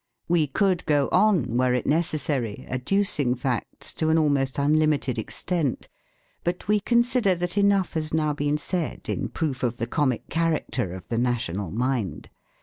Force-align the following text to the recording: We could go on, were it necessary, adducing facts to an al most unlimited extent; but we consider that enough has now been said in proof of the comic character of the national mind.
We 0.27 0.47
could 0.47 0.83
go 0.87 1.09
on, 1.11 1.57
were 1.57 1.75
it 1.75 1.85
necessary, 1.85 2.65
adducing 2.67 3.35
facts 3.35 3.93
to 3.93 4.09
an 4.09 4.17
al 4.17 4.29
most 4.29 4.57
unlimited 4.57 5.19
extent; 5.19 5.89
but 6.43 6.67
we 6.67 6.79
consider 6.79 7.35
that 7.35 7.55
enough 7.55 7.93
has 7.93 8.11
now 8.11 8.33
been 8.33 8.57
said 8.57 9.07
in 9.07 9.29
proof 9.29 9.61
of 9.61 9.77
the 9.77 9.85
comic 9.85 10.27
character 10.27 10.91
of 10.93 11.07
the 11.09 11.19
national 11.19 11.69
mind. 11.69 12.31